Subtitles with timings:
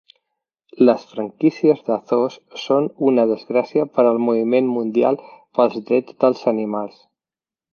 [0.89, 5.21] Les franquícies de zoos són una desgràcia per al moviment mundial
[5.59, 6.99] pels drets dels animals.